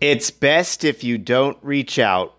[0.00, 2.34] It's best if you don't reach out.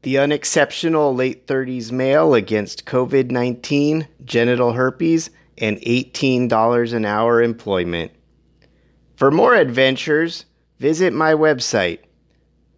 [0.00, 5.28] The unexceptional late 30s male against COVID 19, genital herpes,
[5.58, 8.12] and $18 an hour employment.
[9.16, 10.46] For more adventures,
[10.78, 11.98] visit my website,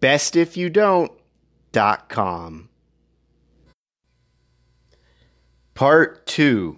[0.01, 2.69] bestifyoudont.com.
[5.75, 6.77] Part 2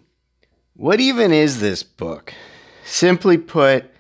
[0.76, 2.36] What even is this book?
[2.84, 3.91] Simply put,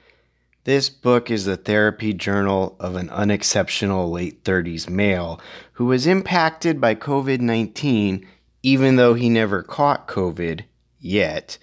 [0.63, 5.41] this book is the therapy journal of an unexceptional late 30s male
[5.73, 8.27] who was impacted by COVID 19
[8.63, 10.61] even though he never caught COVID
[10.99, 11.57] yet,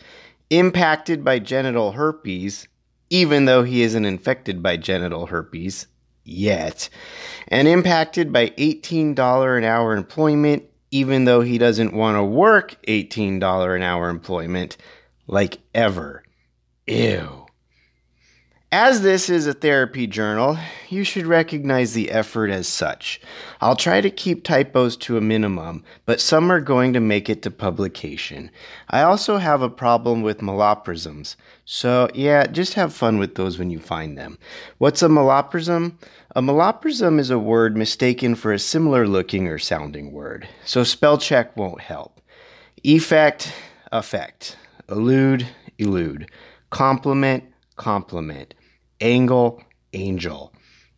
[0.50, 2.66] impacted by genital herpes
[3.10, 5.86] even though he isn't infected by genital herpes
[6.24, 6.90] yet,
[7.46, 13.76] and impacted by $18 an hour employment even though he doesn't want to work $18
[13.76, 14.76] an hour employment
[15.26, 16.22] like ever.
[16.86, 17.47] Ew.
[18.70, 20.58] As this is a therapy journal,
[20.90, 23.18] you should recognize the effort as such.
[23.62, 27.40] I'll try to keep typos to a minimum, but some are going to make it
[27.42, 28.50] to publication.
[28.90, 33.70] I also have a problem with malapropisms, so yeah, just have fun with those when
[33.70, 34.36] you find them.
[34.76, 35.94] What's a malapropism?
[36.36, 41.16] A malapropism is a word mistaken for a similar looking or sounding word, so spell
[41.16, 42.20] check won't help.
[42.84, 43.50] Effect,
[43.92, 44.58] effect.
[44.90, 45.46] Elude,
[45.78, 46.30] elude.
[46.68, 47.44] Complement,
[47.76, 48.52] compliment
[49.00, 50.52] angle, angel.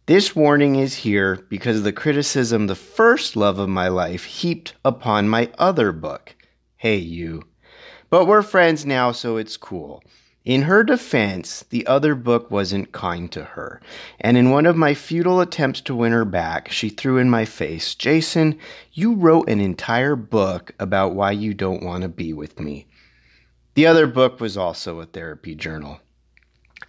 [0.06, 5.28] This warning is here because the criticism the first love of my life heaped upon
[5.28, 6.34] my other book.
[6.76, 7.44] Hey, you.
[8.08, 10.02] But we're friends now, so it's cool.
[10.44, 13.80] In her defense, the other book wasn't kind to her,
[14.18, 17.44] and in one of my futile attempts to win her back, she threw in my
[17.44, 18.58] face, Jason,
[18.92, 22.86] you wrote an entire book about why you don't want to be with me.
[23.74, 26.00] The other book was also a therapy journal.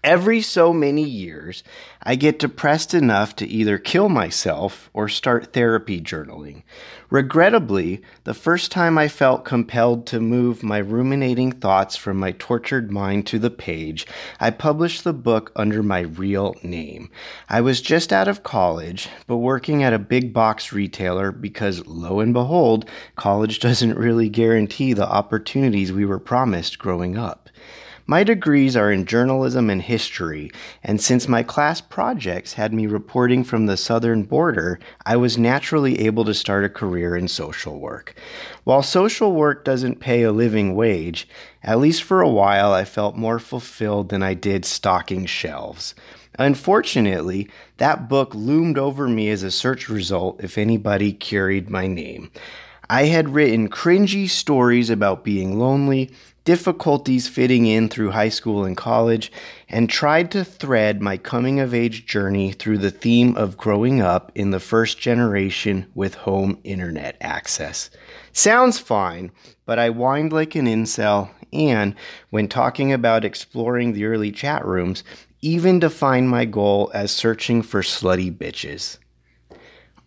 [0.04, 1.64] Every so many years,
[2.02, 6.64] I get depressed enough to either kill myself or start therapy journaling.
[7.12, 12.92] Regrettably, the first time I felt compelled to move my ruminating thoughts from my tortured
[12.92, 14.08] mind to the page,
[14.40, 17.12] I published the book under my real name.
[17.48, 22.22] I was just out of college, but working at a big box retailer because, lo
[22.22, 27.50] and behold, college doesn't really guarantee the opportunities we were promised growing up.
[28.07, 30.51] My degrees are in journalism and history,
[30.84, 36.00] and since my class projects had me reporting from the southern border, I was naturally
[36.01, 38.16] able to start a career in social work.
[38.63, 41.28] While social work doesn't pay a living wage,
[41.63, 45.94] at least for a while I felt more fulfilled than I did stocking shelves.
[46.39, 52.31] Unfortunately, that book loomed over me as a search result if anybody queried my name.
[52.89, 56.12] I had written cringy stories about being lonely,
[56.44, 59.31] difficulties fitting in through high school and college,
[59.69, 64.31] and tried to thread my coming of age journey through the theme of growing up
[64.35, 67.90] in the first generation with home internet access.
[68.34, 69.31] Sounds fine,
[69.66, 71.96] but I whined like an incel, and
[72.30, 75.03] when talking about exploring the early chat rooms,
[75.41, 78.97] even defined my goal as searching for slutty bitches.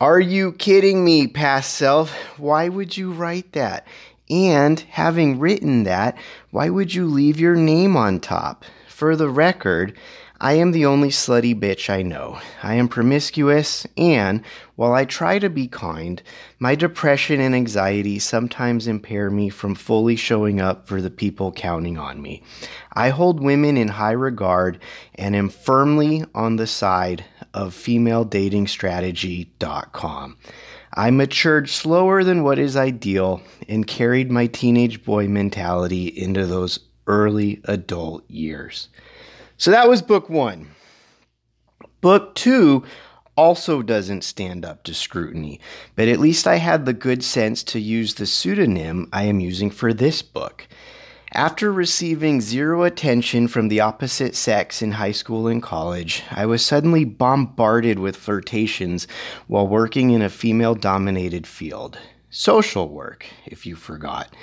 [0.01, 2.13] Are you kidding me, past self?
[2.39, 3.87] Why would you write that?
[4.35, 6.19] And having written that,
[6.51, 8.65] why would you leave your name on top?
[8.89, 9.97] For the record,
[10.41, 12.41] I am the only slutty bitch I know.
[12.61, 14.43] I am promiscuous, and
[14.75, 16.21] while I try to be kind,
[16.59, 21.97] my depression and anxiety sometimes impair me from fully showing up for the people counting
[21.97, 22.43] on me.
[22.93, 24.81] I hold women in high regard
[25.15, 27.25] and am firmly on the side
[27.55, 30.37] of FemaleDatingStrategy.com.
[30.97, 36.79] I matured slower than what is ideal and carried my teenage boy mentality into those
[37.09, 38.89] early adult years.
[39.57, 40.69] So that was book one.
[42.01, 42.85] Book two
[43.37, 45.59] also doesn't stand up to scrutiny,
[45.97, 49.71] but at least I had the good sense to use the pseudonym I am using
[49.71, 50.69] for this book.
[51.37, 56.65] After receiving zero attention from the opposite sex in high school and college, I was
[56.65, 59.09] suddenly bombarded with flirtations
[59.49, 61.99] while working in a female dominated field.
[62.37, 64.35] Social work, if you forgot.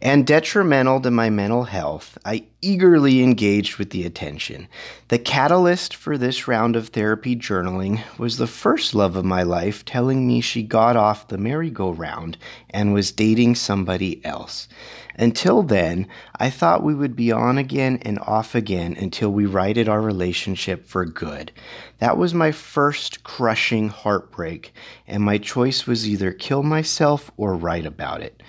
[0.00, 4.68] And detrimental to my mental health, I eagerly engaged with the attention.
[5.08, 9.84] The catalyst for this round of therapy journaling was the first love of my life
[9.84, 12.38] telling me she got off the merry-go-round
[12.70, 14.68] and was dating somebody else.
[15.16, 16.06] Until then,
[16.36, 20.86] I thought we would be on again and off again until we righted our relationship
[20.86, 21.52] for good.
[21.98, 24.72] That was my first crushing heartbreak,
[25.06, 28.42] and my choice was either kill myself or write about it.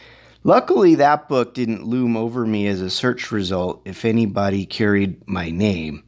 [0.46, 5.50] Luckily, that book didn't loom over me as a search result if anybody carried my
[5.50, 6.04] name.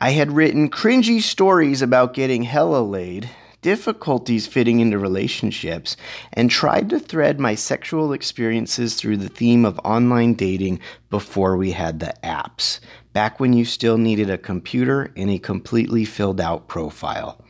[0.00, 3.30] I had written cringy stories about getting hella laid,
[3.62, 5.96] difficulties fitting into relationships,
[6.32, 10.80] and tried to thread my sexual experiences through the theme of online dating
[11.10, 12.80] before we had the apps,
[13.12, 17.42] back when you still needed a computer and a completely filled out profile.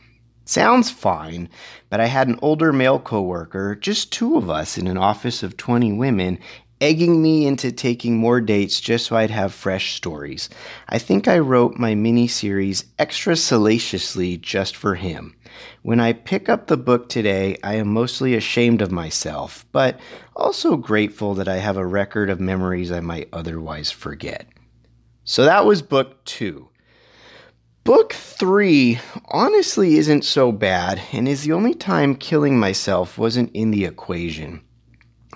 [0.49, 1.47] Sounds fine,
[1.91, 5.57] but I had an older male coworker, just two of us in an office of
[5.57, 6.39] 20 women,
[6.81, 10.49] egging me into taking more dates just so I'd have fresh stories.
[10.87, 15.35] I think I wrote my mini series extra salaciously just for him.
[15.83, 19.99] When I pick up the book today, I am mostly ashamed of myself, but
[20.35, 24.47] also grateful that I have a record of memories I might otherwise forget.
[25.23, 26.68] So that was book two.
[27.83, 33.71] Book three honestly isn't so bad and is the only time killing myself wasn't in
[33.71, 34.61] the equation.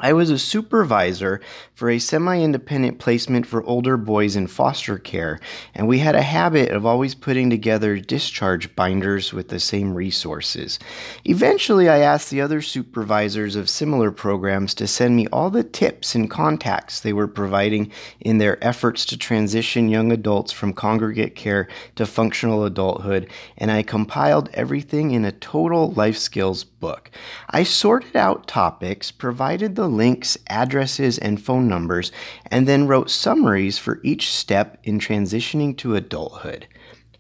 [0.04, 1.40] I was a supervisor
[1.74, 5.40] for a semi independent placement for older boys in foster care,
[5.74, 10.78] and we had a habit of always putting together discharge binders with the same resources.
[11.24, 16.16] Eventually, I asked the other supervisors of similar programs to send me all the tips
[16.16, 17.90] and contacts they were providing
[18.20, 23.84] in their efforts to transition young adults from congregate care to functional adulthood, and I
[23.84, 27.10] compiled everything in a total life skills book.
[27.50, 32.12] I sorted out topics, provided the links, addresses, and phone numbers,
[32.48, 36.68] and then wrote summaries for each step in transitioning to adulthood.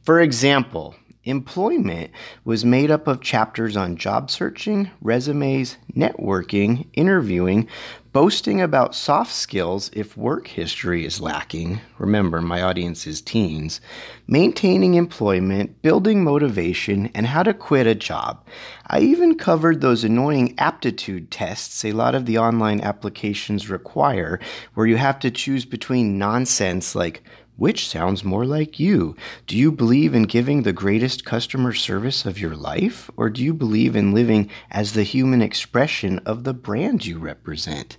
[0.04, 2.12] For example, employment
[2.44, 7.68] was made up of chapters on job searching, resumes, networking, interviewing,
[8.14, 11.82] boasting about soft skills if work history is lacking.
[11.98, 13.82] Remember, my audience is teens.
[14.28, 18.46] Maintaining employment, building motivation, and how to quit a job.
[18.86, 24.40] I even covered those annoying aptitude tests a lot of the online applications require,
[24.76, 27.24] where you have to choose between nonsense like
[27.56, 29.16] which sounds more like you?
[29.46, 33.12] Do you believe in giving the greatest customer service of your life?
[33.16, 37.98] Or do you believe in living as the human expression of the brand you represent?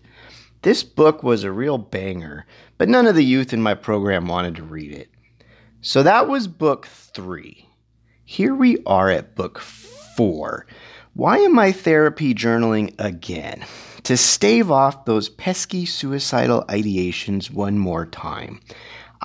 [0.65, 2.47] This book was a real banger,
[2.79, 5.11] but none of the youth in my program wanted to read it.
[5.83, 7.69] So that was book three.
[8.25, 10.67] Here we are at book four.
[11.13, 13.67] Why am I therapy journaling again?
[14.05, 18.61] To stave off those pesky suicidal ideations one more time.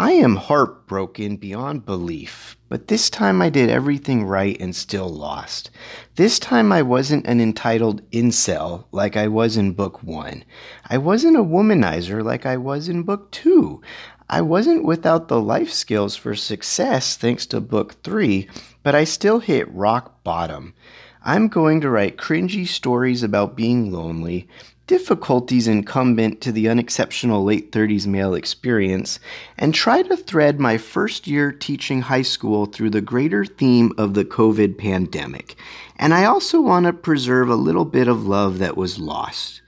[0.01, 5.71] I am heartbroken beyond belief, but this time I did everything right and still lost.
[6.15, 10.45] This time I wasn't an entitled incel like I was in book one.
[10.89, 13.81] I wasn't a womanizer like I was in book two.
[14.29, 18.47] I wasn't without the life skills for success thanks to book three,
[18.83, 20.75] but I still hit rock bottom.
[21.23, 24.47] I'm going to write cringy stories about being lonely,
[24.87, 29.19] difficulties incumbent to the unexceptional late 30s male experience
[29.57, 34.13] and try to thread my first year teaching high school through the greater theme of
[34.13, 35.55] the COVID pandemic.
[35.97, 39.61] And I also want to preserve a little bit of love that was lost.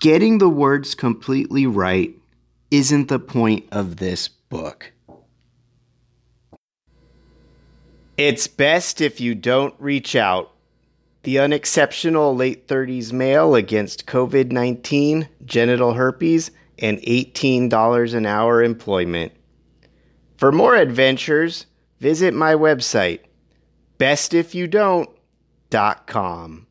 [0.00, 2.14] Getting the words completely right
[2.70, 4.92] isn't the point of this book.
[8.16, 10.52] It's best if you don't reach out
[11.24, 19.32] the unexceptional late 30s male against COVID 19, genital herpes, and $18 an hour employment.
[20.36, 21.66] For more adventures,
[21.98, 23.22] visit my website,
[23.98, 26.67] bestifyoudont.com.